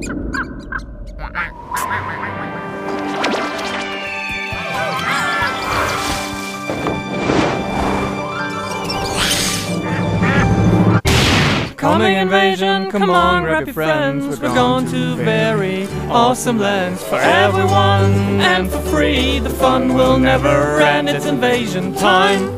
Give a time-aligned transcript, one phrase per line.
[0.00, 0.16] Comic
[12.16, 14.40] invasion, come on, grab your friends.
[14.40, 19.38] We're going to very awesome lands for everyone and for free.
[19.38, 21.10] The fun will never end.
[21.10, 22.48] It's invasion time.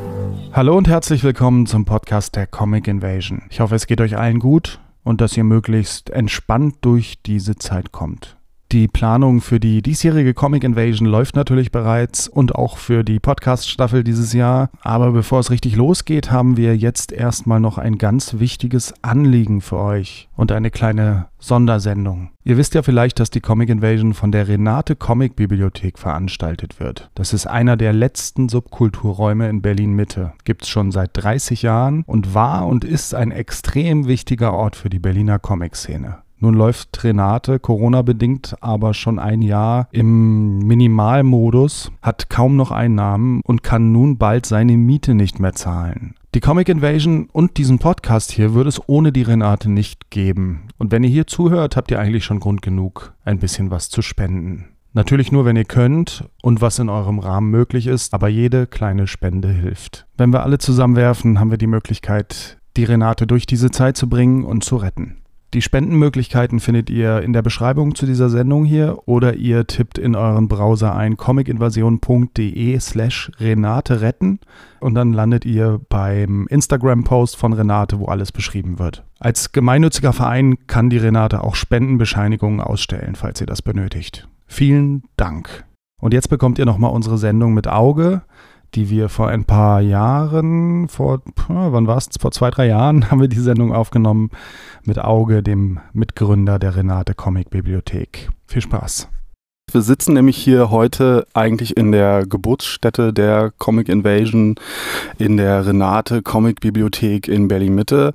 [0.53, 3.43] Hallo und herzlich willkommen zum Podcast der Comic Invasion.
[3.51, 7.93] Ich hoffe, es geht euch allen gut und dass ihr möglichst entspannt durch diese Zeit
[7.93, 8.37] kommt.
[8.73, 14.03] Die Planung für die diesjährige Comic Invasion läuft natürlich bereits und auch für die Podcast-Staffel
[14.03, 14.71] dieses Jahr.
[14.81, 19.77] Aber bevor es richtig losgeht, haben wir jetzt erstmal noch ein ganz wichtiges Anliegen für
[19.77, 22.31] euch und eine kleine Sondersendung.
[22.45, 27.11] Ihr wisst ja vielleicht, dass die Comic Invasion von der Renate Comic Bibliothek veranstaltet wird.
[27.15, 30.33] Das ist einer der letzten Subkulturräume in Berlin Mitte.
[30.45, 34.99] Gibt's schon seit 30 Jahren und war und ist ein extrem wichtiger Ort für die
[34.99, 36.22] Berliner Comic-Szene.
[36.43, 43.63] Nun läuft Renate Corona-bedingt aber schon ein Jahr im Minimalmodus, hat kaum noch Einnahmen und
[43.63, 46.17] kann nun bald seine Miete nicht mehr zahlen.
[46.35, 50.67] Die Comic Invasion und diesen Podcast hier würde es ohne die Renate nicht geben.
[50.79, 54.03] Und wenn ihr hier zuhört, habt ihr eigentlich schon Grund genug, ein bisschen was zu
[54.03, 54.65] spenden.
[54.95, 59.07] Natürlich nur, wenn ihr könnt und was in eurem Rahmen möglich ist, aber jede kleine
[59.07, 60.09] Spende hilft.
[60.17, 64.45] Wenn wir alle zusammenwerfen, haben wir die Möglichkeit, die Renate durch diese Zeit zu bringen
[64.45, 65.22] und zu retten.
[65.55, 70.17] Die Spendenmöglichkeiten findet ihr in der Beschreibung zu dieser Sendung hier oder ihr tippt in
[70.17, 74.41] euren Browser ein comicinvasion.de slash Renate retten
[74.81, 79.05] und dann landet ihr beim Instagram-Post von Renate, wo alles beschrieben wird.
[79.19, 84.27] Als gemeinnütziger Verein kann die Renate auch Spendenbescheinigungen ausstellen, falls ihr das benötigt.
[84.47, 85.67] Vielen Dank.
[86.01, 88.23] Und jetzt bekommt ihr nochmal unsere Sendung mit Auge
[88.75, 92.09] die wir vor ein paar Jahren, vor, wann war es?
[92.21, 94.31] Vor zwei, drei Jahren haben wir die Sendung aufgenommen
[94.85, 98.31] mit Auge, dem Mitgründer der Renate Comic Bibliothek.
[98.47, 99.09] Viel Spaß.
[99.71, 104.57] Wir sitzen nämlich hier heute eigentlich in der Geburtsstätte der Comic Invasion
[105.17, 108.13] in der Renate Comic Bibliothek in Berlin Mitte.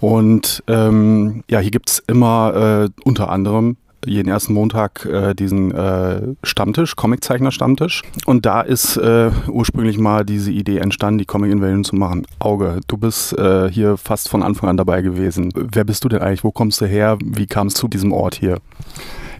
[0.00, 5.72] Und ähm, ja, hier gibt es immer äh, unter anderem jeden ersten Montag äh, diesen
[5.72, 8.02] äh, Stammtisch, Comiczeichner-Stammtisch.
[8.26, 12.26] Und da ist äh, ursprünglich mal diese Idee entstanden, die Comic Invasion zu machen.
[12.38, 15.52] Auge, du bist äh, hier fast von Anfang an dabei gewesen.
[15.54, 16.44] Wer bist du denn eigentlich?
[16.44, 17.18] Wo kommst du her?
[17.24, 18.58] Wie kam es zu diesem Ort hier?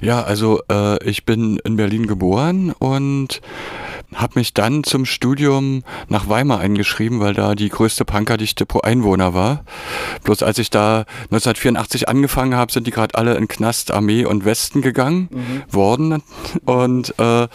[0.00, 3.40] Ja, also äh, ich bin in Berlin geboren und
[4.14, 9.34] habe mich dann zum Studium nach Weimar eingeschrieben, weil da die größte Punkerdichte pro Einwohner
[9.34, 9.64] war.
[10.24, 14.44] Bloß als ich da 1984 angefangen habe, sind die gerade alle in Knast, Armee und
[14.44, 15.74] Westen gegangen mhm.
[15.74, 16.22] worden.
[16.64, 17.48] Und äh,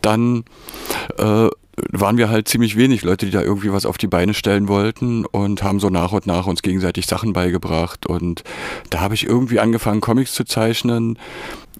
[0.00, 0.44] dann
[1.18, 4.68] äh, waren wir halt ziemlich wenig Leute, die da irgendwie was auf die Beine stellen
[4.68, 8.06] wollten und haben so nach und nach uns gegenseitig Sachen beigebracht.
[8.06, 8.44] Und
[8.90, 11.18] da habe ich irgendwie angefangen, Comics zu zeichnen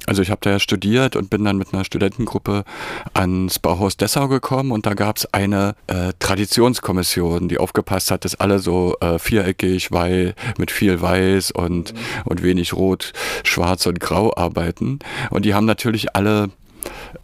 [0.06, 2.64] also ich habe da ja studiert und bin dann mit einer Studentengruppe
[3.14, 8.34] ans Bauhaus Dessau gekommen und da gab es eine äh, Traditionskommission, die aufgepasst hat, dass
[8.34, 11.98] alle so äh, viereckig, weil mit viel Weiß und, mhm.
[12.24, 13.12] und wenig Rot,
[13.44, 14.98] Schwarz und Grau arbeiten.
[15.30, 16.50] Und die haben natürlich alle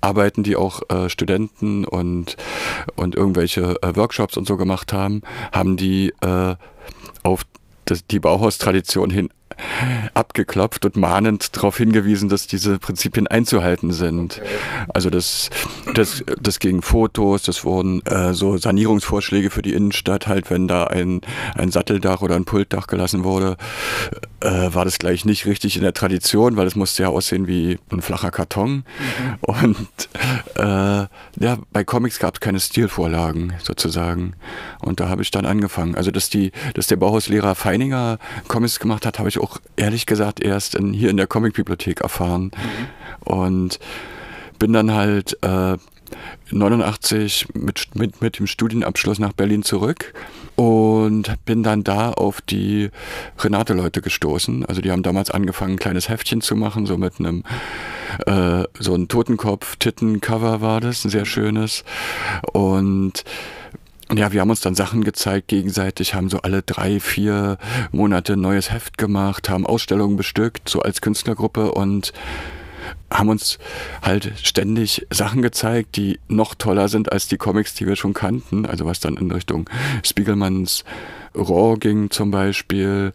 [0.01, 2.37] Arbeiten, die auch äh, Studenten und,
[2.97, 6.55] und irgendwelche äh, Workshops und so gemacht haben, haben die äh,
[7.23, 7.43] auf
[7.85, 9.31] das, die Bauhaustradition hin
[10.15, 14.41] abgeklopft und mahnend darauf hingewiesen, dass diese Prinzipien einzuhalten sind.
[14.93, 15.50] Also das,
[15.94, 20.84] das, das gegen Fotos, das wurden äh, so Sanierungsvorschläge für die Innenstadt, halt wenn da
[20.84, 21.21] ein,
[21.54, 23.56] ein Satteldach oder ein Pultdach gelassen wurde,
[24.41, 27.78] äh, war das gleich nicht richtig in der Tradition, weil es musste ja aussehen wie
[27.91, 28.71] ein flacher Karton.
[28.71, 28.84] Mhm.
[29.41, 30.09] Und
[30.56, 34.34] äh, ja, bei Comics gab es keine Stilvorlagen sozusagen.
[34.81, 35.94] Und da habe ich dann angefangen.
[35.94, 40.41] Also dass die, dass der Bauhauslehrer Feininger Comics gemacht hat, habe ich auch ehrlich gesagt
[40.41, 42.50] erst in, hier in der Comicbibliothek erfahren.
[42.55, 43.33] Mhm.
[43.33, 43.78] Und
[44.59, 45.77] bin dann halt äh,
[46.50, 50.12] 89 mit, mit, mit dem Studienabschluss nach Berlin zurück
[50.56, 52.91] und bin dann da auf die
[53.39, 54.66] Renate-Leute gestoßen.
[54.66, 57.45] Also die haben damals angefangen, ein kleines Heftchen zu machen, so mit einem
[58.27, 61.84] äh, so ein Totenkopf-Titten-Cover war das, ein sehr schönes.
[62.53, 63.25] Und
[64.15, 67.59] ja, wir haben uns dann Sachen gezeigt gegenseitig, haben so alle drei, vier
[67.92, 72.12] Monate neues Heft gemacht, haben Ausstellungen bestückt, so als Künstlergruppe und
[73.12, 73.59] haben uns
[74.03, 78.66] halt ständig Sachen gezeigt, die noch toller sind als die Comics, die wir schon kannten.
[78.66, 79.68] Also was dann in Richtung
[80.03, 80.84] Spiegelmanns
[81.34, 83.13] Raw ging zum Beispiel.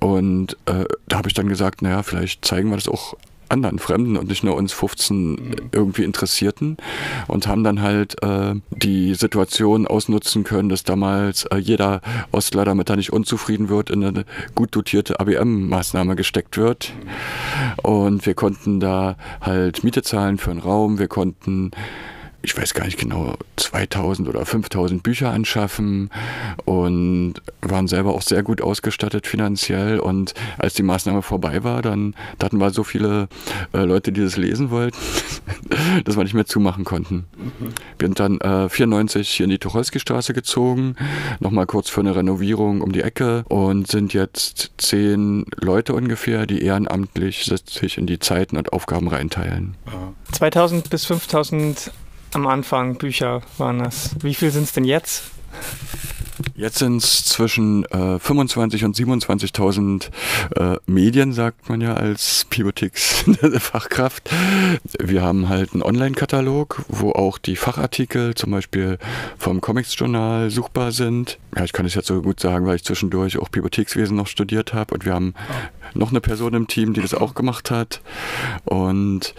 [0.00, 3.16] Und äh, da habe ich dann gesagt, naja, vielleicht zeigen wir das auch
[3.48, 6.76] anderen Fremden und nicht nur uns 15 irgendwie interessierten
[7.26, 12.00] und haben dann halt äh, die Situation ausnutzen können, dass damals äh, jeder
[12.32, 14.24] Ostler, damit er nicht unzufrieden wird, in eine
[14.54, 16.92] gut dotierte ABM-Maßnahme gesteckt wird.
[17.82, 21.70] Und wir konnten da halt Miete zahlen für einen Raum, wir konnten
[22.40, 26.10] ich weiß gar nicht genau, 2000 oder 5000 Bücher anschaffen
[26.64, 29.98] und waren selber auch sehr gut ausgestattet finanziell.
[29.98, 33.28] Und als die Maßnahme vorbei war, dann da hatten wir so viele
[33.72, 34.96] äh, Leute, die das lesen wollten,
[36.04, 37.26] dass wir nicht mehr zumachen konnten.
[37.36, 37.74] Mhm.
[37.98, 40.94] Wir sind dann äh, 94 hier in die Tucholsky-Straße gezogen,
[41.40, 46.62] nochmal kurz für eine Renovierung um die Ecke und sind jetzt zehn Leute ungefähr, die
[46.62, 49.76] ehrenamtlich sich in die Zeiten und Aufgaben reinteilen.
[50.32, 51.90] 2000 bis 5000
[52.32, 54.10] am Anfang Bücher waren das.
[54.22, 55.24] Wie viel sind es denn jetzt?
[56.54, 60.10] Jetzt sind es zwischen äh, 25 und 27.000
[60.56, 64.30] äh, Medien, sagt man ja als Bibliotheksfachkraft.
[64.98, 68.98] Wir haben halt einen Online-Katalog, wo auch die Fachartikel zum Beispiel
[69.38, 71.38] vom Comics-Journal suchbar sind.
[71.56, 74.74] Ja, ich kann es jetzt so gut sagen, weil ich zwischendurch auch Bibliothekswesen noch studiert
[74.74, 75.34] habe und wir haben
[75.94, 78.00] noch eine Person im Team, die das auch gemacht hat.
[78.64, 79.34] Und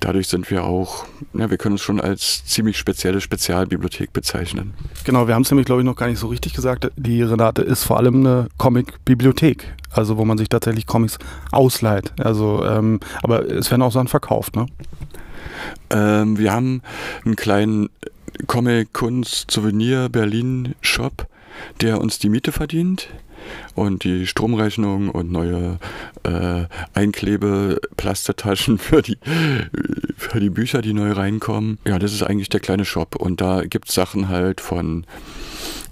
[0.00, 4.74] dadurch sind wir auch, ja, wir können uns schon als ziemlich spezielle Spezialbibliothek bezeichnen.
[5.04, 6.90] Genau, wir haben es nämlich, glaube ich, noch gar nicht so richtig gesagt.
[6.96, 11.18] Die Renate ist vor allem eine Comic-Bibliothek, also wo man sich tatsächlich Comics
[11.52, 12.12] ausleiht.
[12.18, 14.66] Also, ähm, aber es werden auch Sachen verkauft, ne?
[15.90, 16.82] Ähm, wir haben
[17.24, 17.88] einen kleinen
[18.46, 21.28] Comic Kunst Souvenir Berlin Shop,
[21.80, 23.08] der uns die Miete verdient
[23.74, 25.78] und die Stromrechnung und neue
[26.24, 29.18] äh, Einklebe-Plastertaschen für die,
[30.16, 31.78] für die Bücher, die neu reinkommen.
[31.86, 33.16] Ja, das ist eigentlich der kleine Shop.
[33.16, 35.06] Und da gibt es Sachen halt von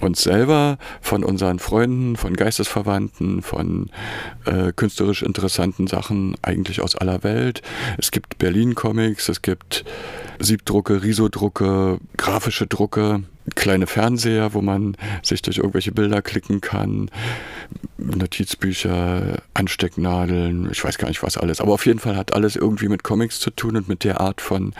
[0.00, 3.90] uns selber, von unseren Freunden, von Geistesverwandten, von
[4.46, 7.62] äh, künstlerisch interessanten Sachen eigentlich aus aller Welt.
[7.98, 9.84] Es gibt Berlin-Comics, es gibt
[10.38, 13.22] Siebdrucke, Risodrucke, grafische Drucke,
[13.54, 17.10] kleine Fernseher, wo man sich durch irgendwelche Bilder klicken kann,
[17.98, 21.60] Notizbücher, Anstecknadeln, ich weiß gar nicht was alles.
[21.60, 24.40] Aber auf jeden Fall hat alles irgendwie mit Comics zu tun und mit der Art
[24.40, 24.72] von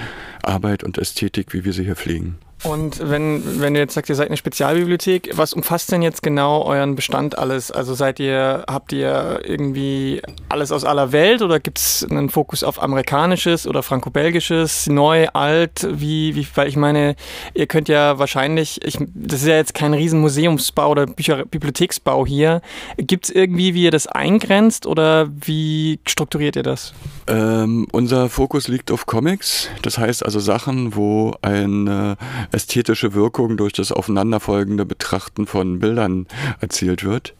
[0.43, 2.39] Arbeit und Ästhetik, wie wir sie hier pflegen.
[2.63, 6.63] Und wenn, wenn du jetzt sagst, ihr seid eine Spezialbibliothek, was umfasst denn jetzt genau
[6.65, 7.71] euren Bestand alles?
[7.71, 10.21] Also seid ihr, habt ihr irgendwie
[10.51, 15.89] alles aus aller Welt oder gibt es einen Fokus auf amerikanisches oder franco-belgisches, neu, alt?
[15.91, 17.17] Wie, wie, weil ich meine,
[17.55, 22.27] ihr könnt ja wahrscheinlich, ich, das ist ja jetzt kein riesen Museumsbau oder Bücher, Bibliotheksbau
[22.27, 22.61] hier.
[22.99, 26.93] Gibt es irgendwie, wie ihr das eingrenzt oder wie strukturiert ihr das?
[27.31, 32.17] Ähm, unser Fokus liegt auf Comics, das heißt also Sachen, wo eine
[32.51, 36.27] ästhetische Wirkung durch das aufeinanderfolgende Betrachten von Bildern
[36.61, 37.35] erzielt wird.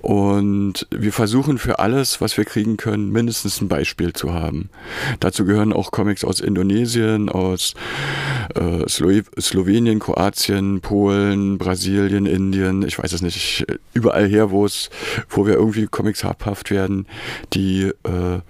[0.00, 4.70] Und wir versuchen für alles, was wir kriegen können, mindestens ein Beispiel zu haben.
[5.20, 7.74] Dazu gehören auch Comics aus Indonesien, aus
[8.54, 14.88] äh, Slo Slowenien, Kroatien, Polen, Brasilien, Indien, ich weiß es nicht, überall her, wo es,
[15.28, 17.06] wo wir irgendwie Comics habhaft werden,
[17.52, 18.40] die äh,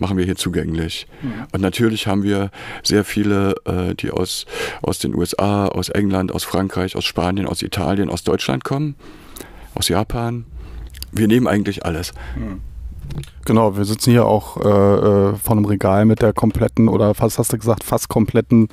[0.00, 1.06] machen wir hier zugänglich.
[1.22, 1.46] Mhm.
[1.52, 2.50] Und natürlich haben wir
[2.82, 4.46] sehr viele, äh, die aus,
[4.82, 8.94] aus den USA, aus England, aus Frankreich, aus Spanien, aus Italien, aus Deutschland kommen,
[9.74, 10.44] aus Japan.
[11.12, 12.12] Wir nehmen eigentlich alles.
[12.36, 12.60] Mhm.
[13.46, 17.38] Genau, wir sitzen hier auch äh, äh, vor einem Regal mit der kompletten oder fast
[17.38, 18.68] hast du gesagt, fast kompletten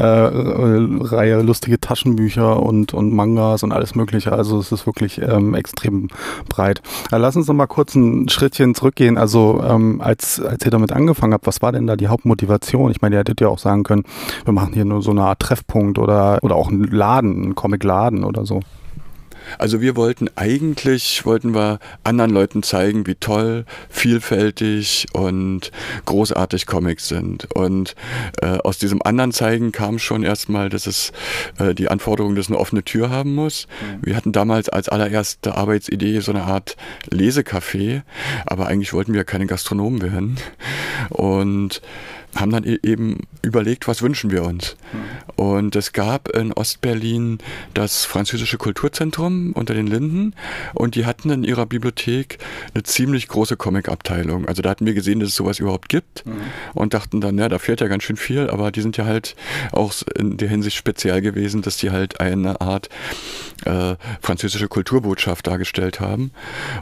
[0.00, 4.32] äh, äh, Reihe lustige Taschenbücher und, und Mangas und alles mögliche.
[4.32, 6.08] Also es ist wirklich ähm, extrem
[6.48, 6.82] breit.
[7.12, 9.16] Ja, lass uns noch mal kurz ein Schrittchen zurückgehen.
[9.16, 12.90] Also ähm, als, als ihr damit angefangen habt, was war denn da die Hauptmotivation?
[12.90, 14.02] Ich meine, ihr hättet ja auch sagen können,
[14.44, 18.24] wir machen hier nur so eine Art Treffpunkt oder, oder auch einen Laden, einen Comicladen
[18.24, 18.60] oder so.
[19.56, 25.70] Also wir wollten eigentlich, wollten wir anderen Leuten zeigen, wie toll, vielfältig und
[26.04, 27.48] großartig Comics sind.
[27.54, 27.94] Und
[28.42, 31.12] äh, aus diesem anderen Zeigen kam schon erstmal, dass es
[31.58, 33.66] äh, die Anforderung, dass eine offene Tür haben muss.
[33.80, 34.06] Mhm.
[34.06, 36.76] Wir hatten damals als allererste Arbeitsidee so eine Art
[37.10, 38.02] Lesecafé,
[38.46, 40.36] aber eigentlich wollten wir keine Gastronomen werden.
[41.10, 41.80] Und
[42.34, 44.76] haben dann e-, eben überlegt, was wünschen wir uns.
[44.92, 45.42] Mhm.
[45.42, 47.38] Und es gab in Ostberlin
[47.74, 50.34] das französische Kulturzentrum unter den Linden
[50.74, 52.38] und die hatten in ihrer Bibliothek
[52.74, 54.46] eine ziemlich große Comic-Abteilung.
[54.46, 56.40] Also da hatten wir gesehen, dass es sowas überhaupt gibt mhm.
[56.74, 59.36] und dachten dann, ja, da fehlt ja ganz schön viel, aber die sind ja halt
[59.72, 62.88] auch in der Hinsicht speziell gewesen, dass die halt eine Art
[63.64, 66.32] äh, französische Kulturbotschaft dargestellt haben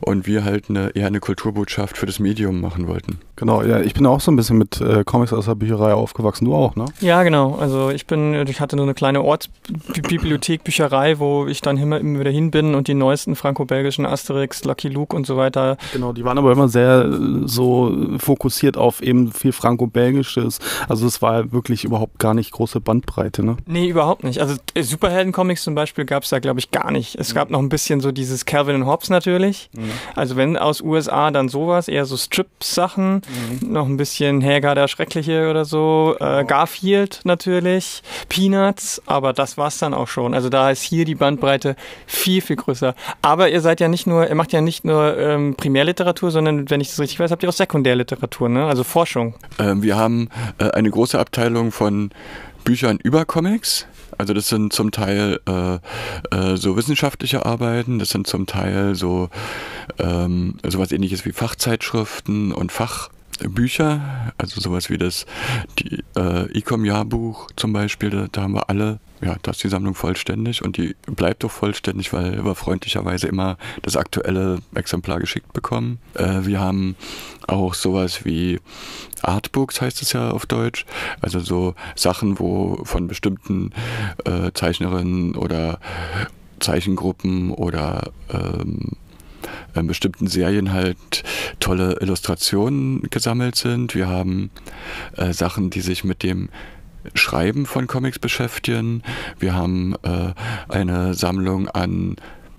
[0.00, 3.18] und wir halt eine, eher eine Kulturbotschaft für das Medium machen wollten.
[3.36, 6.44] Genau, ja, ich bin auch so ein bisschen mit äh, Comics aus der Bücherei aufgewachsen.
[6.44, 6.86] Du auch, ne?
[7.00, 7.56] Ja, genau.
[7.56, 12.20] Also ich bin, ich hatte nur eine kleine Ortsbibliothek, Bücherei, wo ich dann immer, immer
[12.20, 15.76] wieder hin bin und die neuesten franco-belgischen Asterix, Lucky Luke und so weiter.
[15.92, 20.58] Genau, die waren aber immer sehr äh, so fokussiert auf eben viel franco-belgisches.
[20.88, 23.56] Also es war wirklich überhaupt gar nicht große Bandbreite, ne?
[23.66, 24.40] Nee, überhaupt nicht.
[24.40, 27.16] Also äh, Superhelden-Comics zum Beispiel gab es da, glaube ich, gar nicht.
[27.16, 29.70] Es gab noch ein bisschen so dieses Calvin und Hobbes natürlich.
[29.76, 29.90] Mhm.
[30.14, 33.72] Also wenn aus USA dann sowas, eher so Strip-Sachen Mhm.
[33.72, 36.16] Noch ein bisschen Hager der Schreckliche oder so.
[36.20, 38.02] Äh, Garfield natürlich.
[38.28, 39.02] Peanuts.
[39.06, 40.34] Aber das war's dann auch schon.
[40.34, 42.94] Also da ist hier die Bandbreite viel, viel größer.
[43.22, 46.80] Aber ihr seid ja nicht nur, ihr macht ja nicht nur ähm, Primärliteratur, sondern, wenn
[46.80, 48.66] ich das richtig weiß, habt ihr auch Sekundärliteratur, ne?
[48.66, 49.34] Also Forschung.
[49.58, 50.28] Ähm, wir haben
[50.58, 52.10] äh, eine große Abteilung von
[52.64, 53.86] Büchern über Comics.
[54.18, 55.74] Also das sind zum Teil äh,
[56.34, 59.28] äh, so wissenschaftliche Arbeiten, das sind zum Teil so
[59.98, 65.26] ähm, sowas ähnliches wie Fachzeitschriften und Fach Bücher, also sowas wie das
[65.78, 69.94] die, äh, Ecom-Jahrbuch zum Beispiel, da, da, haben wir alle, ja, da ist die Sammlung
[69.94, 75.98] vollständig und die bleibt doch vollständig, weil wir freundlicherweise immer das aktuelle Exemplar geschickt bekommen.
[76.14, 76.96] Äh, wir haben
[77.46, 78.60] auch sowas wie
[79.22, 80.84] Artbooks heißt es ja auf Deutsch,
[81.20, 83.72] also so Sachen, wo von bestimmten
[84.24, 85.80] äh, Zeichnerinnen oder
[86.60, 88.92] Zeichengruppen oder ähm,
[89.74, 91.24] äh, bestimmten Serien halt
[91.60, 93.94] tolle Illustrationen gesammelt sind.
[93.94, 94.50] Wir haben
[95.16, 96.48] äh, Sachen, die sich mit dem
[97.14, 99.02] Schreiben von Comics beschäftigen.
[99.38, 100.32] Wir haben äh,
[100.68, 102.16] eine Sammlung an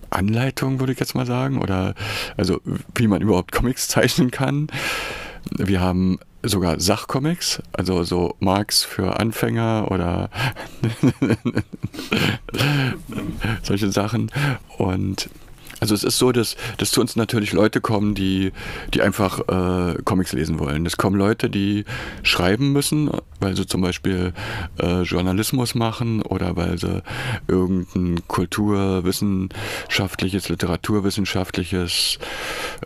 [0.09, 1.93] Anleitungen, würde ich jetzt mal sagen, oder
[2.37, 2.61] also
[2.95, 4.67] wie man überhaupt Comics zeichnen kann.
[5.57, 10.29] Wir haben sogar Sachcomics, also so Marx für Anfänger oder
[13.63, 14.31] solche Sachen.
[14.77, 15.29] Und
[15.79, 18.51] also es ist so, dass, dass zu uns natürlich Leute kommen, die,
[18.93, 20.85] die einfach äh, Comics lesen wollen.
[20.85, 21.85] Es kommen Leute, die
[22.23, 24.33] schreiben müssen, weil sie zum Beispiel
[24.79, 27.03] äh, Journalismus machen oder weil sie
[27.47, 32.17] irgendein kulturwissenschaftliches, literaturwissenschaftliches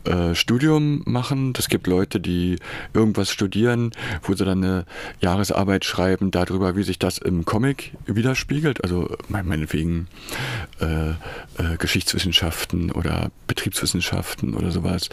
[0.04, 1.54] äh, Studium machen.
[1.58, 2.58] Es gibt Leute, die
[2.94, 3.92] irgendwas studieren,
[4.24, 4.86] wo sie dann eine
[5.22, 8.84] Jahresarbeit schreiben darüber, wie sich das im Comic widerspiegelt.
[8.84, 10.08] Also meinetwegen
[10.80, 11.14] äh,
[12.90, 15.10] oder Betriebswissenschaften oder sowas.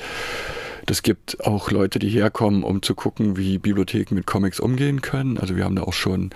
[0.87, 5.37] Das gibt auch Leute, die herkommen, um zu gucken, wie Bibliotheken mit Comics umgehen können.
[5.37, 6.31] Also wir haben da auch schon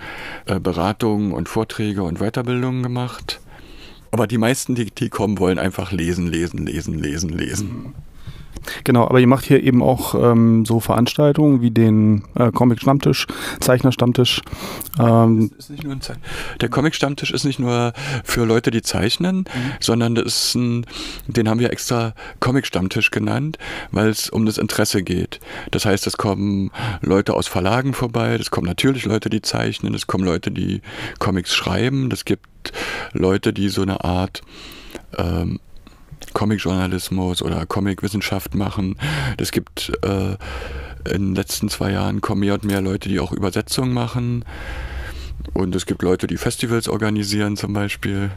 [0.45, 3.39] äh, Beratungen und Vorträge und Weiterbildungen gemacht.
[4.11, 7.95] Aber die meisten, die, die kommen, wollen einfach lesen, lesen, lesen, lesen, lesen.
[8.83, 13.27] Genau, aber ihr macht hier eben auch ähm, so Veranstaltungen wie den äh, Comic-Stammtisch,
[13.59, 14.41] Zeichner-Stammtisch.
[14.99, 15.51] Ähm.
[16.61, 17.93] Der Comic-Stammtisch ist nicht nur
[18.23, 19.71] für Leute, die zeichnen, mhm.
[19.79, 20.85] sondern das ist ein,
[21.27, 23.57] den haben wir extra Comic-Stammtisch genannt,
[23.91, 25.39] weil es um das Interesse geht.
[25.71, 30.07] Das heißt, es kommen Leute aus Verlagen vorbei, es kommen natürlich Leute, die zeichnen, es
[30.07, 30.81] kommen Leute, die
[31.19, 32.73] Comics schreiben, es gibt
[33.13, 34.41] Leute, die so eine Art
[35.17, 35.59] ähm,
[36.33, 38.97] Comic-Journalismus oder Comic-Wissenschaft machen.
[39.37, 40.35] Es gibt äh,
[41.09, 44.45] in den letzten zwei Jahren kommen mehr und mehr Leute, die auch Übersetzungen machen.
[45.53, 48.31] Und es gibt Leute, die Festivals organisieren zum Beispiel.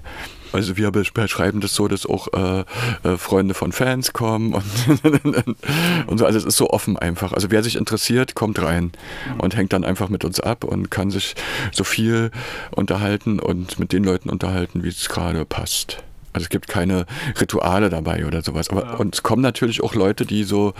[0.52, 2.64] Also wir beschreiben das so, dass auch äh,
[3.02, 4.64] äh, Freunde von Fans kommen und,
[6.06, 6.24] und so.
[6.26, 7.32] Also es ist so offen einfach.
[7.32, 8.92] Also wer sich interessiert, kommt rein
[9.38, 11.34] und hängt dann einfach mit uns ab und kann sich
[11.72, 12.30] so viel
[12.70, 16.02] unterhalten und mit den Leuten unterhalten, wie es gerade passt.
[16.36, 17.06] Also es gibt keine
[17.40, 18.68] Rituale dabei oder sowas.
[18.68, 18.94] Aber ja.
[18.96, 20.74] und es kommen natürlich auch Leute, die so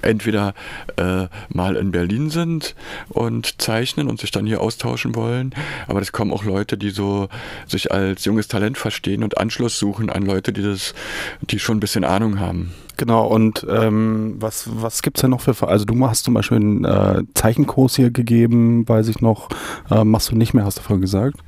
[0.00, 0.54] entweder
[0.96, 2.76] äh, mal in Berlin sind
[3.08, 5.56] und zeichnen und sich dann hier austauschen wollen.
[5.88, 7.28] Aber es kommen auch Leute, die so
[7.66, 10.94] sich als junges Talent verstehen und Anschluss suchen an Leute, die das,
[11.40, 12.72] die schon ein bisschen Ahnung haben.
[12.96, 16.58] Genau, und ähm, was, was gibt es denn noch für, also du hast zum Beispiel
[16.58, 19.48] einen äh, Zeichenkurs hier gegeben, weiß ich noch,
[19.90, 21.40] äh, machst du nicht mehr, hast du vorhin gesagt?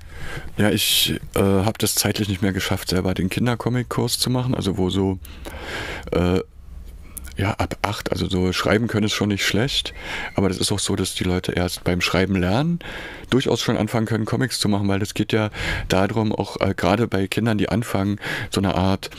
[0.57, 4.79] Ja, ich äh, habe das zeitlich nicht mehr geschafft, selber den Kindercomic-Kurs zu machen, also
[4.79, 5.19] wo so
[6.13, 6.41] äh,
[7.37, 9.93] ja, ab acht, also so schreiben können ist schon nicht schlecht,
[10.37, 12.79] aber das ist auch so, dass die Leute erst beim Schreiben lernen
[13.31, 15.51] durchaus schon anfangen können, Comics zu machen, weil es geht ja
[15.89, 19.11] darum, auch äh, gerade bei Kindern, die anfangen, so eine Art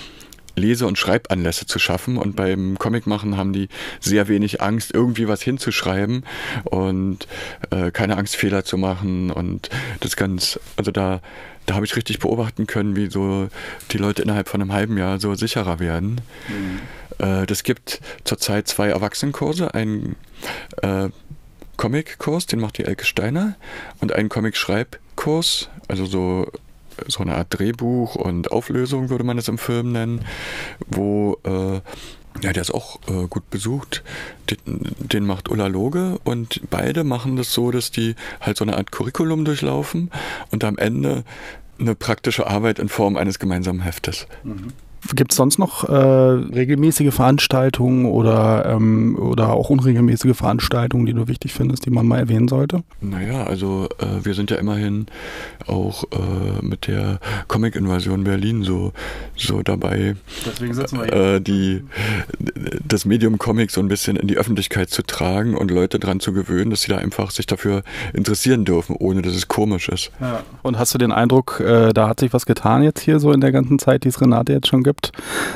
[0.55, 2.17] Lese- und Schreibanlässe zu schaffen.
[2.17, 3.69] Und beim Comicmachen haben die
[3.99, 6.25] sehr wenig Angst, irgendwie was hinzuschreiben
[6.63, 7.27] und
[7.71, 9.31] äh, keine Angst, Fehler zu machen.
[9.31, 9.69] Und
[9.99, 11.21] das ganz, also da,
[11.65, 13.49] da habe ich richtig beobachten können, wie so
[13.91, 16.21] die Leute innerhalb von einem halben Jahr so sicherer werden.
[16.47, 16.79] Mhm.
[17.25, 20.15] Äh, das gibt zurzeit zwei Erwachsenenkurse, einen
[20.81, 21.09] äh,
[21.77, 23.55] Comic-Kurs, den macht die Elke Steiner,
[23.99, 26.51] und einen Comic-Schreibkurs, also so
[27.07, 30.25] so eine Art Drehbuch und Auflösung, würde man es im Film nennen,
[30.87, 31.81] wo äh,
[32.41, 34.03] Ja, der ist auch äh, gut besucht.
[34.49, 34.57] Den,
[34.99, 38.91] den, macht Ulla Loge und beide machen das so, dass die halt so eine Art
[38.91, 40.11] Curriculum durchlaufen
[40.51, 41.23] und am Ende
[41.79, 44.27] eine praktische Arbeit in Form eines gemeinsamen Heftes.
[44.43, 44.73] Mhm.
[45.13, 51.27] Gibt es sonst noch äh, regelmäßige Veranstaltungen oder, ähm, oder auch unregelmäßige Veranstaltungen, die du
[51.27, 52.83] wichtig findest, die man mal erwähnen sollte?
[53.01, 55.07] Naja, also äh, wir sind ja immerhin
[55.67, 58.93] auch äh, mit der Comic-Invasion Berlin so,
[59.35, 61.35] so dabei, Deswegen sitzen wir hier.
[61.35, 61.83] Äh, die,
[62.87, 66.33] das Medium Comic so ein bisschen in die Öffentlichkeit zu tragen und Leute daran zu
[66.33, 67.83] gewöhnen, dass sie da einfach sich dafür
[68.13, 70.11] interessieren dürfen, ohne dass es komisch ist.
[70.19, 70.43] Ja.
[70.63, 73.41] Und hast du den Eindruck, äh, da hat sich was getan jetzt hier so in
[73.41, 74.94] der ganzen Zeit, die es Renate jetzt schon gibt?
[74.95, 75.11] Gibt.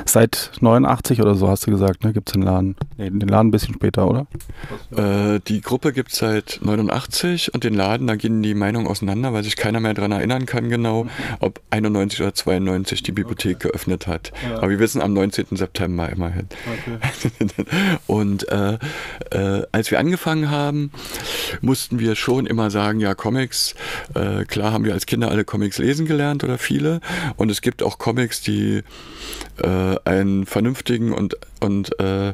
[0.05, 2.13] Seit 89 oder so hast du gesagt, ne?
[2.13, 2.75] Gibt es den Laden?
[2.98, 4.27] Nee, den Laden ein bisschen später, oder?
[4.96, 9.34] Äh, die Gruppe gibt es seit 89 und den Laden, da gehen die Meinungen auseinander,
[9.34, 11.08] weil sich keiner mehr daran erinnern kann genau,
[11.39, 13.69] ob 91 oder 92 die Bibliothek okay.
[13.69, 14.31] geöffnet hat.
[14.50, 14.58] Ja.
[14.58, 15.46] Aber wir wissen am 19.
[15.51, 16.48] September immerhin.
[16.65, 17.48] Okay.
[18.08, 18.77] und äh,
[19.31, 20.91] äh, als wir angefangen haben,
[21.62, 23.75] mussten wir schon immer sagen, ja, Comics,
[24.15, 27.01] äh, klar haben wir als Kinder alle Comics lesen gelernt oder viele.
[27.38, 28.84] Und es gibt auch Comics, die
[29.62, 32.33] äh, einen vernünftigen und, und äh,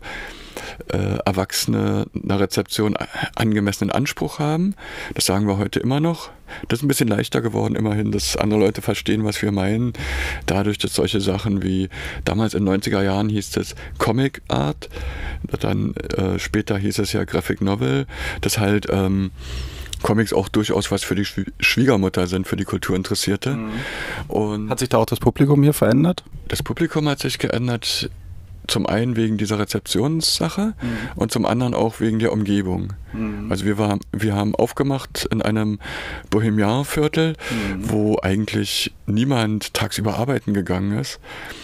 [0.92, 2.96] äh, Erwachsene einer Rezeption
[3.36, 4.76] angemessenen Anspruch haben.
[5.14, 6.30] Das sagen wir heute immer noch.
[6.68, 9.94] Das ist ein bisschen leichter geworden, immerhin, dass andere Leute verstehen, was wir meinen.
[10.46, 11.90] Dadurch, dass solche Sachen wie
[12.24, 14.90] damals in den 90er Jahren hieß es Comic Art,
[15.60, 18.06] dann äh, später hieß es ja Graphic Novel,
[18.42, 19.32] das halt ähm,
[20.06, 21.26] Comics auch durchaus was für die
[21.60, 23.56] Schwiegermutter sind, für die Kulturinteressierte.
[23.56, 23.72] Mhm.
[24.28, 26.24] Und hat sich da auch das Publikum hier verändert?
[26.48, 28.12] Das Publikum hat sich geändert
[28.68, 30.98] zum einen wegen dieser Rezeptionssache mhm.
[31.16, 32.94] und zum anderen auch wegen der Umgebung.
[33.14, 33.52] Mhm.
[33.52, 35.80] Also wir, war, wir haben aufgemacht in einem
[36.30, 37.90] Bohemian-Viertel, mhm.
[37.90, 41.20] wo eigentlich niemand tagsüber arbeiten gegangen ist.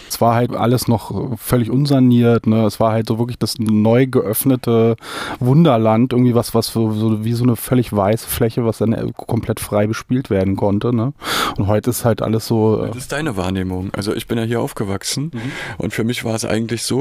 [0.08, 2.46] Es war halt alles noch völlig unsaniert.
[2.46, 2.66] Ne?
[2.66, 4.96] Es war halt so wirklich das neu geöffnete
[5.40, 9.86] Wunderland, irgendwie was, was so, wie so eine völlig weiße Fläche, was dann komplett frei
[9.86, 10.94] bespielt werden konnte.
[10.94, 11.14] Ne?
[11.56, 12.84] Und heute ist halt alles so.
[12.84, 13.90] Äh das ist deine Wahrnehmung.
[13.94, 15.52] Also ich bin ja hier aufgewachsen mhm.
[15.78, 16.91] und für mich war es eigentlich so,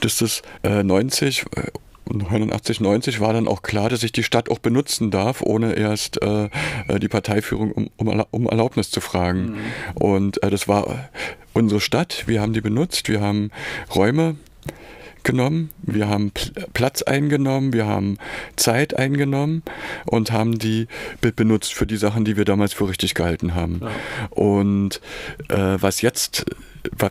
[0.00, 1.44] dass das äh, 90
[2.06, 6.22] 89, 90 war dann auch klar, dass ich die Stadt auch benutzen darf, ohne erst
[6.22, 6.50] äh,
[6.88, 9.52] äh die Parteiführung um, um, um, Erlaubnis zu fragen.
[9.52, 9.56] Mhm.
[9.94, 11.08] Und äh, das war
[11.54, 12.24] unsere Stadt.
[12.26, 13.08] Wir haben die benutzt.
[13.08, 13.50] Wir haben
[13.94, 14.36] Räume
[15.22, 16.32] genommen, wir haben
[16.74, 18.18] Platz eingenommen, wir haben
[18.56, 19.62] Zeit eingenommen
[20.04, 20.86] und haben die
[21.20, 23.80] benutzt für die Sachen, die wir damals für richtig gehalten haben.
[23.82, 23.90] Ja.
[24.28, 25.00] Und
[25.48, 26.44] äh, was jetzt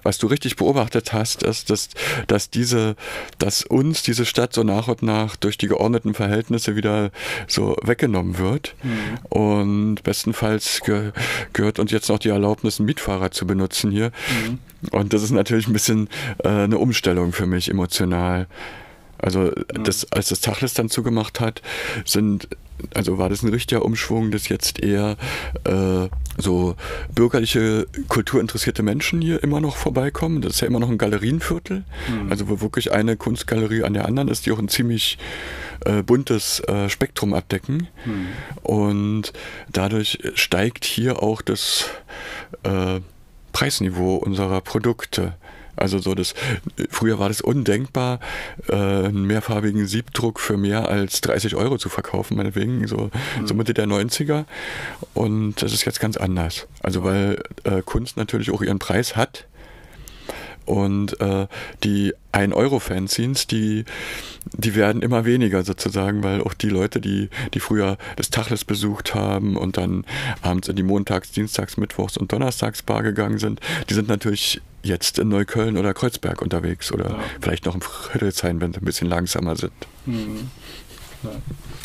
[0.03, 1.89] was du richtig beobachtet hast, ist, dass,
[2.27, 2.95] dass diese,
[3.39, 7.11] dass uns diese Stadt so nach und nach durch die geordneten Verhältnisse wieder
[7.47, 8.75] so weggenommen wird.
[8.83, 9.17] Mhm.
[9.29, 11.11] Und bestenfalls ge
[11.53, 14.11] gehört uns jetzt noch die Erlaubnis, einen Mietfahrer zu benutzen hier.
[14.43, 14.59] Mhm.
[14.91, 16.09] Und das ist natürlich ein bisschen
[16.43, 18.47] äh, eine Umstellung für mich emotional.
[19.17, 21.61] Also das, als das Tachlis dann zugemacht hat,
[22.03, 22.49] sind,
[22.93, 25.17] also war das ein richtiger Umschwung, dass jetzt eher
[25.63, 26.07] äh,
[26.37, 26.75] so
[27.13, 30.41] bürgerliche, kulturinteressierte Menschen hier immer noch vorbeikommen.
[30.41, 32.31] Das ist ja immer noch ein Galerienviertel, mhm.
[32.31, 35.17] also wo wirklich eine Kunstgalerie an der anderen ist, die auch ein ziemlich
[35.85, 37.87] äh, buntes äh, Spektrum abdecken.
[38.05, 38.27] Mhm.
[38.63, 39.33] Und
[39.71, 41.85] dadurch steigt hier auch das
[42.63, 42.99] äh,
[43.51, 45.35] Preisniveau unserer Produkte.
[45.75, 46.33] Also so das,
[46.89, 48.19] früher war das undenkbar,
[48.67, 53.09] äh, einen mehrfarbigen Siebdruck für mehr als 30 Euro zu verkaufen, meinetwegen, so,
[53.39, 53.47] mhm.
[53.47, 54.45] so Mitte der 90er.
[55.13, 56.67] Und das ist jetzt ganz anders.
[56.81, 59.45] Also weil äh, Kunst natürlich auch ihren Preis hat
[60.65, 61.47] und äh,
[61.83, 63.85] die 1-Euro-Fanzines, die,
[64.53, 69.13] die werden immer weniger sozusagen, weil auch die Leute, die, die früher das Tachles besucht
[69.13, 70.05] haben und dann
[70.41, 73.59] abends in die Montags-, Dienstags-, Mittwochs- und Donnerstagsbar gegangen sind,
[73.89, 77.19] die sind natürlich jetzt in Neukölln oder Kreuzberg unterwegs oder ja.
[77.41, 79.73] vielleicht noch im Friedrichshain, wenn sie ein bisschen langsamer sind.
[80.05, 80.49] Mhm.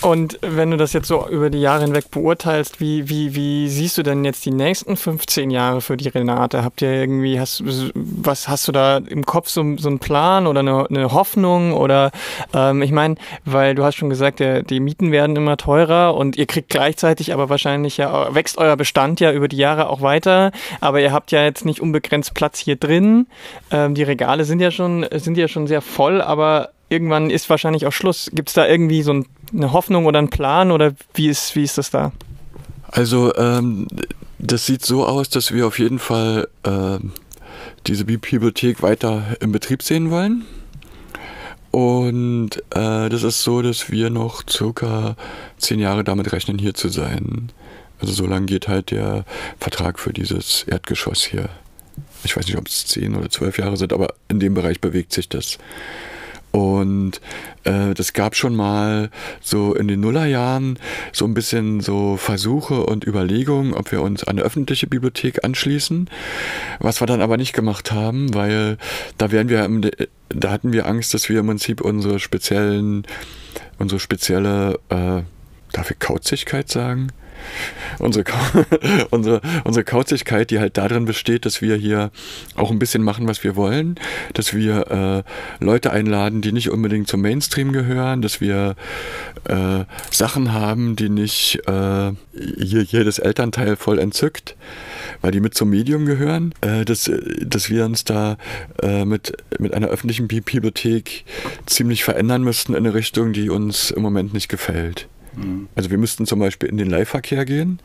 [0.01, 3.98] Und wenn du das jetzt so über die Jahre hinweg beurteilst, wie, wie, wie siehst
[3.98, 6.62] du denn jetzt die nächsten 15 Jahre für die Renate?
[6.62, 10.61] Habt ihr irgendwie, hast, was hast du da im Kopf so, so einen Plan oder
[10.61, 11.72] eine, eine Hoffnung?
[11.72, 12.12] Oder
[12.55, 16.37] ähm, ich meine, weil du hast schon gesagt, der, die Mieten werden immer teurer und
[16.37, 20.53] ihr kriegt gleichzeitig aber wahrscheinlich ja, wächst euer Bestand ja über die Jahre auch weiter,
[20.81, 23.27] aber ihr habt ja jetzt nicht unbegrenzt Platz hier drin.
[23.72, 27.87] Ähm, die Regale sind ja schon, sind ja schon sehr voll, aber irgendwann ist wahrscheinlich
[27.87, 28.31] auch Schluss.
[28.33, 29.22] Gibt es da irgendwie so
[29.53, 32.12] eine Hoffnung oder einen Plan oder wie ist, wie ist das da?
[32.90, 33.87] Also ähm,
[34.38, 36.98] das sieht so aus, dass wir auf jeden Fall äh,
[37.87, 40.46] diese Bibliothek weiter im Betrieb sehen wollen.
[41.70, 45.16] Und äh, das ist so, dass wir noch circa
[45.59, 47.53] zehn Jahre damit rechnen, hier zu sein.
[48.01, 49.24] Also so lange geht halt der
[49.61, 51.51] Vertrag für dieses Erdgeschoss hier.
[52.24, 55.12] Ich weiß nicht, ob es zehn oder zwölf Jahre sind, aber in dem Bereich bewegt
[55.12, 55.59] sich das.
[56.50, 57.20] Und
[57.64, 60.78] äh, das gab schon mal so in den Nullerjahren
[61.12, 66.08] so ein bisschen so Versuche und Überlegungen, ob wir uns an eine öffentliche Bibliothek anschließen.
[66.78, 68.78] Was wir dann aber nicht gemacht haben, weil
[69.18, 69.90] da wären wir,
[70.30, 73.06] da hatten wir Angst, dass wir im Prinzip unsere speziellen,
[73.78, 75.22] unsere spezielle, äh,
[75.72, 77.08] darf ich Kauzigkeit sagen?
[77.98, 78.24] unsere,
[79.11, 82.11] unsere, unsere Kauzigkeit, die halt darin besteht, dass wir hier
[82.54, 83.96] auch ein bisschen machen, was wir wollen,
[84.34, 85.24] dass wir
[85.61, 88.76] äh, Leute einladen, die nicht unbedingt zum Mainstream gehören, dass wir
[89.44, 94.56] äh, Sachen haben, die nicht äh, hier jedes Elternteil voll entzückt,
[95.20, 98.37] weil die mit zum Medium gehören, äh, dass, dass wir uns da
[98.82, 101.24] äh, mit, mit einer öffentlichen Bibliothek
[101.66, 105.08] ziemlich verändern müssten in eine Richtung, die uns im Moment nicht gefällt.
[105.36, 105.68] Mhm.
[105.74, 107.80] Also wir müssten zum Beispiel in den Leihverkehr gehen,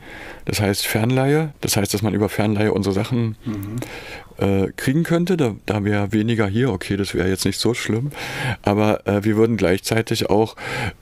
[0.45, 3.77] das heißt Fernleihe, das heißt, dass man über Fernleihe unsere Sachen mhm
[4.37, 5.37] äh, kriegen könnte.
[5.37, 8.11] Da, da wäre weniger hier, okay, das wäre jetzt nicht so schlimm.
[8.63, 10.55] Aber äh, wir würden gleichzeitig auch,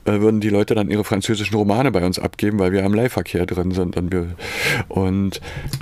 [0.04, 3.46] äh, würden die Leute dann ihre französischen Romane bei uns abgeben, weil wir am Leihverkehr
[3.46, 3.96] drin sind.
[3.96, 4.34] Und, wir,
[4.88, 5.40] und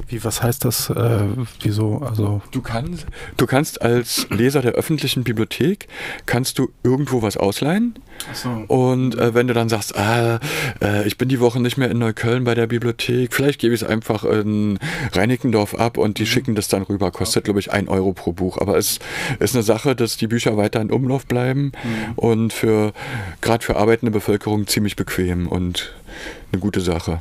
[0.08, 0.90] Wie, was heißt das?
[0.90, 1.20] Äh,
[1.62, 1.98] wieso?
[1.98, 5.88] Also du kannst, du kannst als Leser der öffentlichen Bibliothek,
[6.26, 7.94] kannst du irgendwo was ausleihen.
[8.32, 8.64] So.
[8.68, 10.40] Und äh, wenn du dann sagst, ah,
[10.80, 13.82] äh, ich bin die Woche nicht mehr in Neukölln bei der Bibliothek, vielleicht gebe ich
[13.82, 14.78] es einfach in
[15.12, 16.26] Reinickendorf ab und die mhm.
[16.26, 18.58] schicken das dann rüber, kostet glaube ich, ein Euro pro Buch.
[18.58, 18.98] Aber es
[19.38, 22.12] ist eine Sache, dass die Bücher weiter in Umlauf bleiben mhm.
[22.16, 22.92] und für
[23.40, 25.94] gerade für arbeitende Bevölkerung ziemlich bequem und
[26.52, 27.20] eine gute Sache.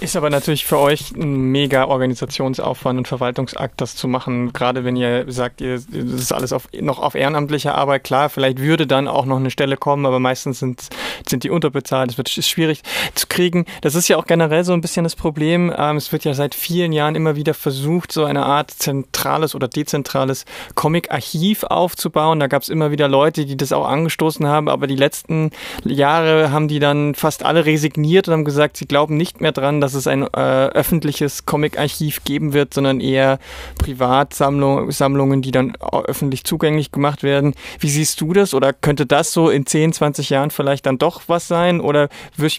[0.00, 4.50] Ist aber natürlich für euch ein mega Organisationsaufwand und Verwaltungsakt, das zu machen.
[4.54, 8.04] Gerade wenn ihr sagt, ihr, das ist alles auf, noch auf ehrenamtlicher Arbeit.
[8.04, 10.88] Klar, vielleicht würde dann auch noch eine Stelle kommen, aber meistens sind,
[11.28, 12.12] sind die unterbezahlt.
[12.12, 12.80] Es wird ist schwierig
[13.14, 13.66] zu kriegen.
[13.82, 15.70] Das ist ja auch generell so ein bisschen das Problem.
[15.76, 19.68] Ähm, es wird ja seit vielen Jahren immer wieder versucht, so eine Art zentrales oder
[19.68, 22.40] dezentrales Comic-Archiv aufzubauen.
[22.40, 25.50] Da gab es immer wieder Leute, die das auch angestoßen haben, aber die letzten
[25.84, 29.82] Jahre haben die dann fast alle resigniert und haben gesagt, sie glauben nicht mehr dran,
[29.82, 33.38] dass dass es ein äh, öffentliches Comic-Archiv geben wird, sondern eher
[33.78, 37.54] Privatsammlungen, die dann öffentlich zugänglich gemacht werden.
[37.80, 38.54] Wie siehst du das?
[38.54, 41.80] Oder könnte das so in 10, 20 Jahren vielleicht dann doch was sein?
[41.80, 42.08] Oder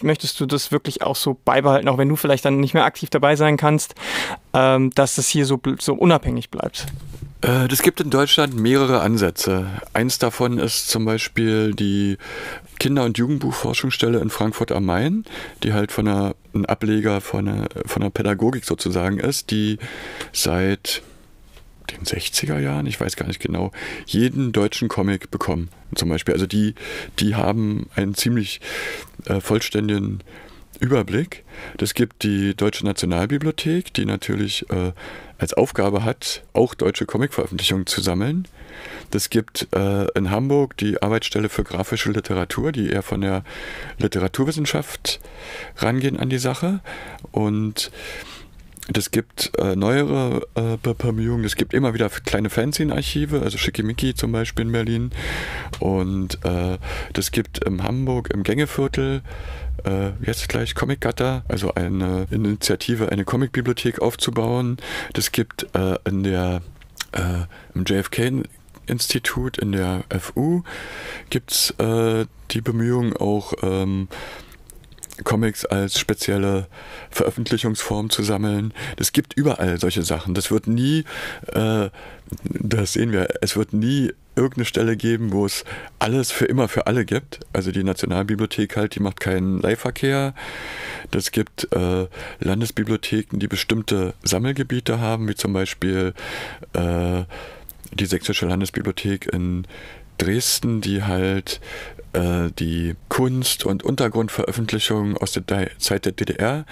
[0.02, 3.08] möchtest du das wirklich auch so beibehalten, auch wenn du vielleicht dann nicht mehr aktiv
[3.08, 3.94] dabei sein kannst,
[4.52, 6.86] ähm, dass es hier so, so unabhängig bleibt?
[7.42, 9.66] Es äh, gibt in Deutschland mehrere Ansätze.
[9.92, 12.16] Eins davon ist zum Beispiel die
[12.78, 15.24] Kinder- und Jugendbuchforschungsstelle in Frankfurt am Main,
[15.64, 19.78] die halt von einer, ein Ableger von einer, von einer Pädagogik sozusagen ist, die
[20.32, 21.02] seit
[21.90, 23.72] den 60er Jahren, ich weiß gar nicht genau,
[24.06, 25.68] jeden deutschen Comic bekommen.
[25.96, 26.34] Zum Beispiel.
[26.34, 26.76] Also die,
[27.18, 28.60] die haben einen ziemlich
[29.26, 30.20] äh, vollständigen
[30.78, 31.44] Überblick.
[31.76, 34.92] Das gibt die Deutsche Nationalbibliothek, die natürlich äh,
[35.42, 38.46] als Aufgabe hat, auch deutsche Comicveröffentlichungen zu sammeln.
[39.10, 43.42] Das gibt äh, in Hamburg die Arbeitsstelle für grafische Literatur, die eher von der
[43.98, 45.20] Literaturwissenschaft
[45.76, 46.78] rangehen an die Sache.
[47.32, 47.90] Und
[48.88, 51.44] das gibt äh, neuere äh, Bemühungen.
[51.44, 55.10] Es gibt immer wieder kleine Fanzine-Archive, also Schickimicki zum Beispiel in Berlin.
[55.80, 56.78] Und äh,
[57.12, 59.22] das gibt in Hamburg im Gängeviertel
[59.84, 64.76] äh, jetzt gleich Comic Gutter, also eine Initiative, eine Comicbibliothek aufzubauen.
[65.12, 66.62] Das gibt äh, in der
[67.12, 68.44] äh, im JFK
[68.86, 70.62] Institut in der FU
[71.30, 74.08] gibt es äh, die Bemühungen auch ähm,
[75.24, 76.66] Comics als spezielle
[77.10, 78.72] Veröffentlichungsform zu sammeln.
[78.96, 80.34] Es gibt überall solche Sachen.
[80.34, 81.04] Das wird nie,
[81.52, 81.90] äh,
[82.44, 85.64] das sehen wir, es wird nie irgendeine Stelle geben, wo es
[85.98, 87.40] alles für immer für alle gibt.
[87.52, 90.34] Also die Nationalbibliothek halt, die macht keinen Leihverkehr.
[91.10, 92.06] Das gibt äh,
[92.40, 96.14] Landesbibliotheken, die bestimmte Sammelgebiete haben, wie zum Beispiel
[96.72, 97.24] äh,
[97.92, 99.66] die Sächsische Landesbibliothek in
[100.18, 101.60] Dresden, die halt
[102.12, 106.64] äh, die Kunst- und Untergrundveröffentlichungen aus der Zeit der DDR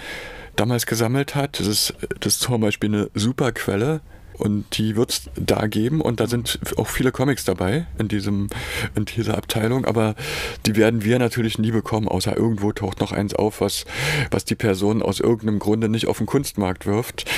[0.55, 1.59] damals gesammelt hat.
[1.59, 4.01] Das ist, das ist zum Beispiel eine super Quelle
[4.41, 8.47] und die wird es da geben und da sind auch viele Comics dabei in, diesem,
[8.95, 10.15] in dieser Abteilung, aber
[10.65, 13.85] die werden wir natürlich nie bekommen, außer irgendwo taucht noch eins auf, was,
[14.31, 17.29] was die Person aus irgendeinem Grunde nicht auf den Kunstmarkt wirft.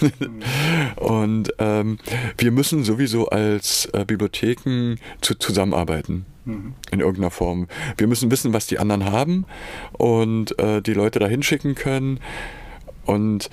[0.96, 1.98] und ähm,
[2.36, 6.74] wir müssen sowieso als äh, Bibliotheken zu, zusammenarbeiten mhm.
[6.90, 7.68] in irgendeiner Form.
[7.96, 9.46] Wir müssen wissen, was die anderen haben
[9.92, 12.18] und äh, die Leute da hinschicken können.
[13.06, 13.48] Und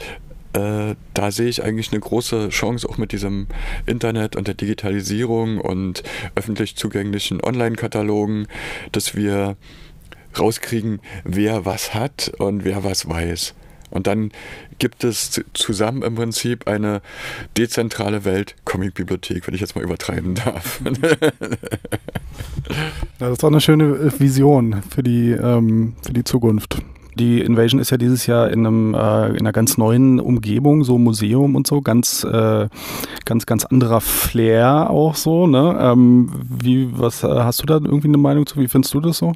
[0.56, 3.48] äh, da sehe ich eigentlich eine große Chance auch mit diesem
[3.86, 6.04] Internet und der Digitalisierung und
[6.36, 8.48] öffentlich zugänglichen Online-Katalogen,
[8.92, 9.58] dass wir
[10.40, 13.54] rauskriegen, wer was hat und wer was weiß.
[13.92, 14.32] Und dann
[14.80, 17.02] gibt es zusammen im Prinzip eine
[17.58, 20.82] dezentrale Welt-Comic-Bibliothek, wenn ich jetzt mal übertreiben darf.
[23.20, 26.82] Das ist auch eine schöne Vision für die, ähm, für die Zukunft.
[27.16, 30.98] Die Invasion ist ja dieses Jahr in, einem, äh, in einer ganz neuen Umgebung, so
[30.98, 32.68] Museum und so, ganz, äh,
[33.24, 35.48] ganz, ganz anderer Flair auch so.
[35.48, 35.78] Ne?
[35.80, 38.60] Ähm, wie, was äh, hast du da irgendwie eine Meinung zu?
[38.60, 39.34] Wie findest du das so?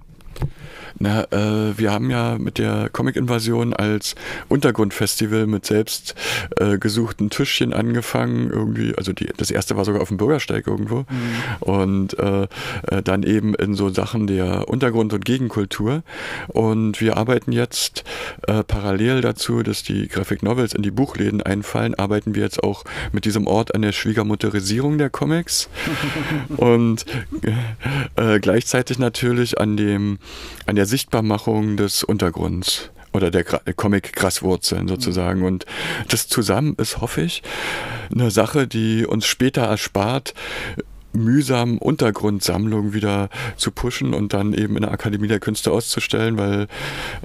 [0.98, 4.16] Na, äh, wir haben ja mit der Comic-Invasion als
[4.48, 6.16] Untergrundfestival mit selbst
[6.58, 8.50] äh, gesuchten Tischchen angefangen.
[8.52, 11.00] Irgendwie, also die, das erste war sogar auf dem Bürgersteig irgendwo.
[11.00, 11.06] Mhm.
[11.60, 12.44] Und äh,
[12.88, 16.04] äh, dann eben in so Sachen der Untergrund- und Gegenkultur.
[16.48, 18.04] Und wir arbeiten jetzt
[18.48, 22.84] äh, parallel dazu, dass die Graphic Novels in die Buchläden einfallen, arbeiten wir jetzt auch
[23.12, 25.70] mit diesem Ort an der Schwiegermutterisierung der Comics.
[26.58, 27.06] und
[28.16, 30.20] äh, gleichzeitig natürlich an dem
[30.66, 35.44] an der Sichtbarmachung des Untergrunds oder der Comic-Graswurzeln sozusagen.
[35.44, 35.66] Und
[36.10, 37.42] das zusammen ist, hoffe ich,
[38.14, 40.34] eine Sache, die uns später erspart,
[41.12, 46.68] mühsam Untergrundsammlungen wieder zu pushen und dann eben in der Akademie der Künste auszustellen, weil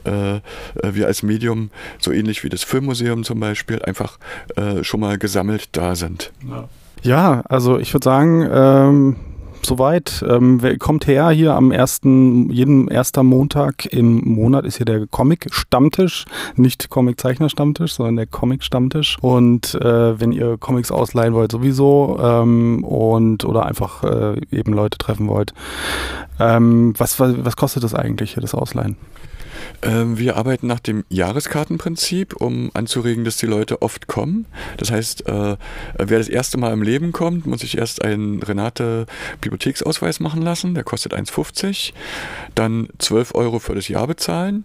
[0.05, 0.41] äh,
[0.83, 4.19] wir als Medium, so ähnlich wie das Filmmuseum zum Beispiel, einfach
[4.57, 6.33] äh, schon mal gesammelt da sind.
[6.49, 6.69] Ja,
[7.03, 9.17] ja also ich würde sagen, ähm
[9.65, 10.25] soweit.
[10.29, 16.25] Ähm, kommt her hier am ersten, jeden ersten Montag im Monat ist hier der Comic-Stammtisch.
[16.57, 19.19] Nicht Comic-Zeichner-Stammtisch, sondern der Comic-Stammtisch.
[19.21, 24.99] Und äh, wenn ihr Comics ausleihen wollt, sowieso ähm, und oder einfach äh, eben Leute
[24.99, 25.55] treffen wollt.
[26.39, 28.97] Ähm, was, was, was kostet das eigentlich hier, das Ausleihen?
[29.83, 34.47] Ähm, wir arbeiten nach dem Jahreskartenprinzip, um anzuregen, dass die Leute oft kommen.
[34.77, 35.57] Das heißt, äh,
[35.99, 39.07] wer das erste Mal im Leben kommt, muss sich erst einen Renate
[39.41, 40.75] Bibliotheksausweis machen lassen.
[40.75, 41.93] Der kostet 1,50.
[42.55, 44.65] Dann 12 Euro für das Jahr bezahlen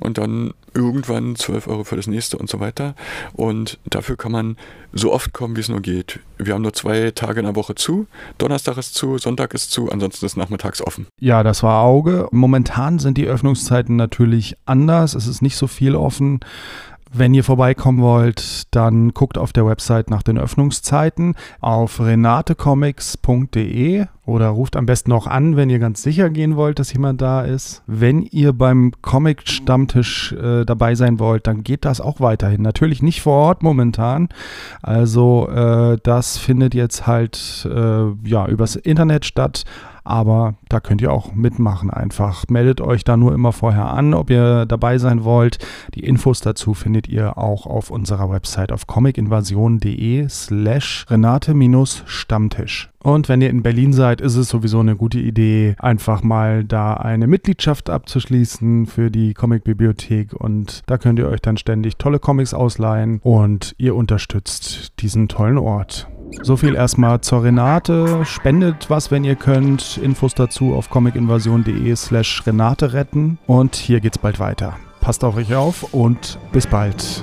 [0.00, 2.94] und dann irgendwann 12 Euro für das nächste und so weiter.
[3.32, 4.56] Und dafür kann man
[4.92, 6.20] so oft kommen, wie es nur geht.
[6.38, 8.06] Wir haben nur zwei Tage in der Woche zu.
[8.38, 11.06] Donnerstag ist zu, Sonntag ist zu, ansonsten ist nachmittags offen.
[11.20, 12.28] Ja, das war Auge.
[12.32, 15.14] Momentan sind die Öffnungszeiten natürlich anders.
[15.14, 16.40] Es ist nicht so viel offen.
[17.16, 24.48] Wenn ihr vorbeikommen wollt, dann guckt auf der Website nach den Öffnungszeiten auf renatecomics.de oder
[24.48, 27.82] ruft am besten auch an, wenn ihr ganz sicher gehen wollt, dass jemand da ist.
[27.86, 32.62] Wenn ihr beim Comic-Stammtisch äh, dabei sein wollt, dann geht das auch weiterhin.
[32.62, 34.28] Natürlich nicht vor Ort momentan.
[34.82, 39.64] Also äh, das findet jetzt halt äh, ja übers Internet statt
[40.04, 42.44] aber da könnt ihr auch mitmachen einfach.
[42.48, 45.58] Meldet euch da nur immer vorher an, ob ihr dabei sein wollt.
[45.94, 52.93] Die Infos dazu findet ihr auch auf unserer Website auf comicinvasion.de slash Renate-Stammtisch.
[53.04, 56.94] Und wenn ihr in Berlin seid, ist es sowieso eine gute Idee, einfach mal da
[56.94, 60.32] eine Mitgliedschaft abzuschließen für die Comicbibliothek.
[60.32, 65.58] Und da könnt ihr euch dann ständig tolle Comics ausleihen und ihr unterstützt diesen tollen
[65.58, 66.08] Ort.
[66.42, 68.24] So viel erstmal zur Renate.
[68.24, 69.98] Spendet was, wenn ihr könnt.
[69.98, 73.38] Infos dazu auf comicinvasion.de slash Renate retten.
[73.46, 74.76] Und hier geht's bald weiter.
[75.02, 77.22] Passt auf euch auf und bis bald.